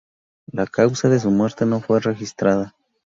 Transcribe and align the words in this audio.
La 0.51 0.65
causa 0.65 1.09
de 1.09 1.19
su 1.19 1.29
muerte 1.29 1.63
no 1.63 1.79
fue 1.79 1.99
registrada. 1.99 2.73